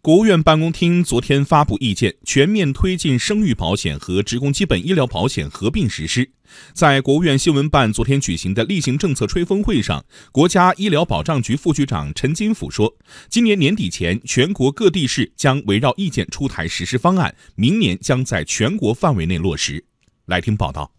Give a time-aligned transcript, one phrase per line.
[0.00, 6.28] 国务院办公厅昨天发布意见，全面推进生育保险和职工基本医疗保险合并实施。
[6.72, 12.96] 在国务院新闻办昨天举行的例行政策吹风会上，国家医疗保障局副局长陈金甫说，
[13.28, 19.84] 今年年底前，全国各地市将围绕意见出台实施方案，明年将在全国范围内落实。
[20.26, 20.90] 来听报道。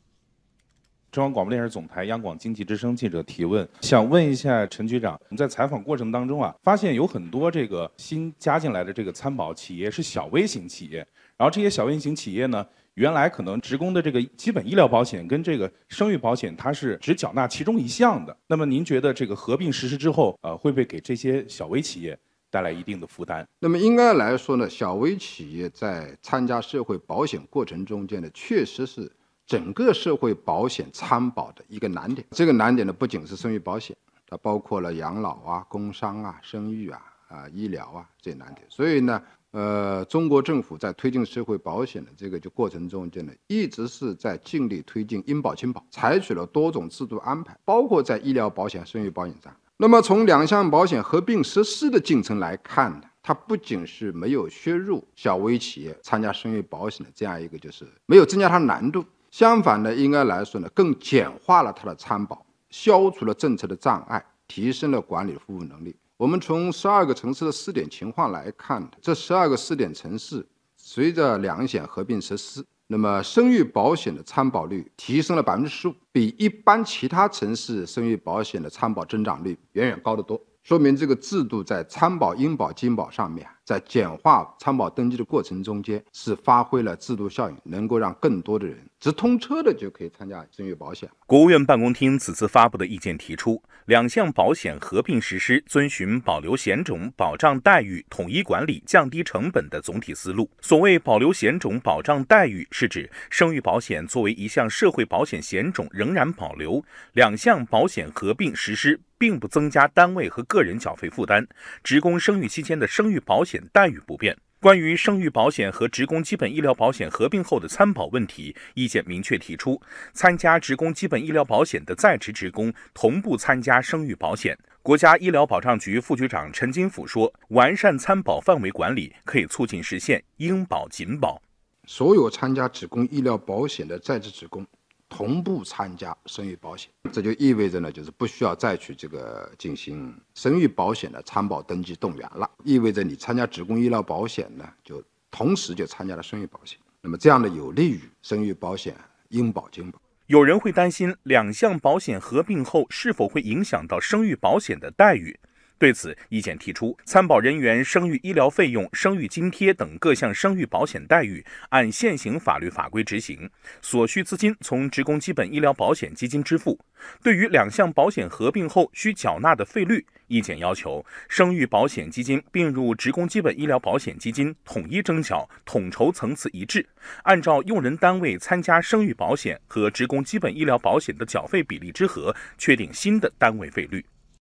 [1.14, 11.06] 中央广播电视总台央广经济之声记者提问，想问一下陈局长，我们在采访过程当中啊，发现有很多这个新加进来的这个参保企业是小微型企业，
[11.38, 12.66] 然后这些小微型企业呢，
[12.96, 18.36] 原来可能职工的这个基本医疗保险跟这个生育保险，它是只缴纳其中一项的。
[18.48, 22.18] 那么您觉得这个合并实施之后，呃，会不会给这些小微企业
[22.50, 23.46] 带来一定的负担？
[23.60, 29.12] 那么应该来说呢，小微企业在参加社会保险过程中间呢，确实是。
[29.46, 33.96] 整个社会保险参保的一个难点，这个难点呢，不仅是生育保险，
[34.28, 38.66] 它包括了养老啊、工伤啊、生育啊、啊医疗啊这些难点。
[38.70, 39.22] 所以呢，
[39.52, 49.54] 呃，中国政府在推进社会保险的这个就过程中间呢，一直是在尽力推进应保尽保，采取了多种制度安排，包括在医疗保险、生育保险上。
[49.76, 59.04] 那么从两项保险合并实施的进程来看呢，它不仅是没有削弱小微企业参加生育保险的这样一个，就是没有增加它难度。
[59.34, 65.96] 相反的，应该来说呢，更简化了它的参保，消除了政策的障碍，提升了管理服务能力。
[66.18, 70.46] 我们从十二个城市的试点情况来看，这十二个试点城市
[70.78, 80.40] 随着两险合并实施，那么生育保险的参保率提升了百分之十五，比一般其他城市生育保险的参保增长率远远高得多。
[80.64, 91.10] 说明这个制度在参保应保尽保上面，在简化参保登记的过程中间是发挥了制度效应，能够让更多的人直通车的就可以参加生育保险。
[91.28, 100.50] 国务院办公厅此次发布的意见提出，两项保险合并实施，遵循保留险种、保障待遇、统一管理、降低成本的总体思路。
[100.62, 109.02] 所谓保留险种、保障待遇，是指生育保险作为一项社会保险险种仍然保留，两项保险合并实施。
[109.24, 111.48] 并不增加单位和个人缴费负担，
[111.82, 114.38] 职工生育期间的生育保险待遇不变。
[114.60, 124.60] 关于生育保险和职工基本医疗保险合并后的参保问题，意见明确提出，参加职工基本医疗保险的在职职工同步参加生育保险。
[124.82, 131.42] 国家医疗保障局副局长陈金甫说，完善参保范围管理，可以促进实现应保尽保。
[131.86, 134.68] 所有参加职工医疗保险的在职职工。
[135.16, 146.80] 同步参加生育保险，这就意味着呢，就是不需要再去这个进行生育保险的参保登记动员了，意味着你参加职工医疗保险呢，就同时就参加了生育保险。
[147.00, 148.96] 那么这样的有利于生育保险
[149.30, 150.02] 应保尽保。
[150.26, 155.40] 有人会担心两项保险合并后是否会影响到生育保险的待遇。
[155.84, 163.50] 对此，意见提出，参保人员生育医疗费用、生育津贴等各项生育保险待遇按现行法律法规执行，
[163.82, 166.80] 所需资金从职工基本医疗保险基金支付。
[167.22, 176.88] 对于两项保险合并后需缴纳的费率，意见要求生育保险基金并入职工基本医疗保险基金统一征缴，统筹层次一致，
[177.24, 184.06] 按照用人单位参加生育保险和职工基本医疗保险的缴费比例之和，确定新的单位费率。